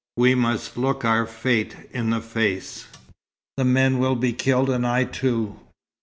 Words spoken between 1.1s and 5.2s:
fate in the face. The men will be killed, and I,